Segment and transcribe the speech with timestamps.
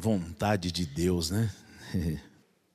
[0.00, 1.50] vontade de Deus, né?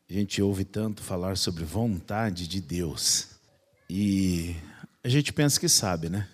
[0.08, 3.29] A gente ouve tanto falar sobre vontade de Deus.
[3.90, 4.55] E
[5.04, 6.27] a gente pensa que sabe, né?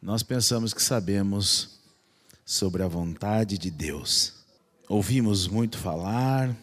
[0.00, 1.80] Nós pensamos que sabemos
[2.44, 4.34] sobre a vontade de Deus.
[4.88, 6.56] Ouvimos muito falar,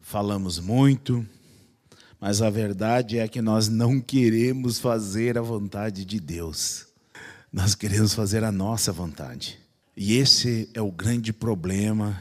[0.00, 1.26] falamos muito,
[2.18, 6.86] mas a verdade é que nós não queremos fazer a vontade de Deus.
[7.52, 9.58] Nós queremos fazer a nossa vontade.
[9.94, 12.18] E esse é o grande problema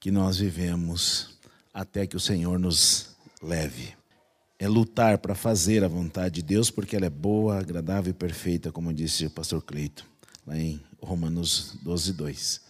[0.00, 1.38] que nós vivemos
[1.74, 3.10] até que o Senhor nos
[3.42, 3.94] leve.
[4.58, 8.72] É lutar para fazer a vontade de Deus, porque ela é boa, agradável e perfeita,
[8.72, 10.04] como disse o pastor Cleito,
[10.46, 12.60] lá em Romanos 12, 2.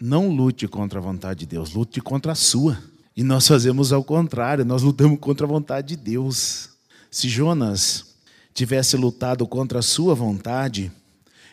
[0.00, 2.78] Não lute contra a vontade de Deus, lute contra a sua.
[3.16, 6.70] E nós fazemos ao contrário, nós lutamos contra a vontade de Deus.
[7.10, 8.14] Se Jonas
[8.52, 10.92] tivesse lutado contra a sua vontade,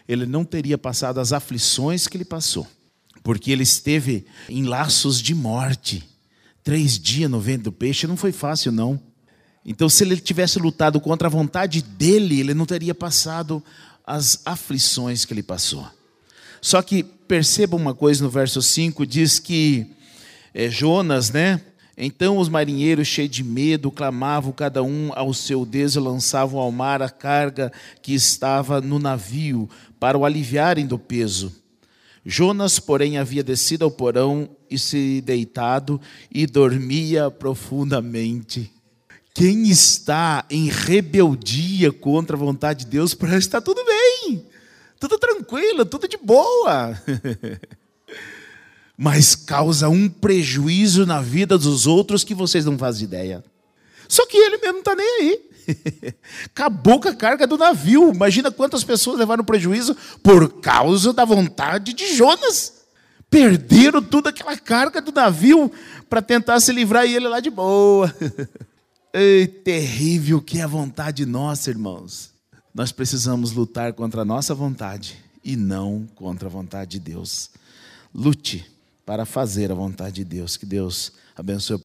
[0.07, 2.67] ele não teria passado as aflições que ele passou
[3.25, 6.07] porque ele esteve em laços de morte.
[6.63, 9.01] Três dias no ventre do peixe não foi fácil, não.
[9.65, 13.63] Então, se ele tivesse lutado contra a vontade dele, ele não teria passado
[14.05, 15.87] as aflições que ele passou.
[16.61, 19.87] Só que perceba uma coisa no verso 5: diz que
[20.53, 21.59] é, Jonas, né?
[21.97, 26.71] Então os marinheiros, cheios de medo, clamavam cada um ao seu Deus e lançavam ao
[26.71, 27.73] mar a carga
[28.03, 29.67] que estava no navio,
[29.99, 31.64] para o aliviarem do peso.
[32.25, 36.01] Jonas, porém, havia descido ao porão e se deitado
[36.31, 38.71] e dormia profundamente.
[39.31, 44.43] Quem está em rebeldia contra a vontade de Deus, parece que está tudo bem,
[44.99, 46.99] tudo tranquilo, tudo de boa.
[48.97, 53.43] Mas causa um prejuízo na vida dos outros que vocês não fazem ideia.
[54.07, 55.49] Só que ele mesmo não está nem aí.
[56.45, 58.13] Acabou com a carga do navio.
[58.13, 62.85] Imagina quantas pessoas levaram prejuízo por causa da vontade de Jonas.
[63.29, 65.71] Perderam toda aquela carga do navio
[66.09, 68.13] para tentar se livrar e ele lá de boa.
[69.13, 72.31] Ei, terrível que é a vontade nossa, irmãos.
[72.73, 77.49] Nós precisamos lutar contra a nossa vontade e não contra a vontade de Deus.
[78.13, 78.69] Lute
[79.05, 80.57] para fazer a vontade de Deus.
[80.57, 81.73] Que Deus abençoe.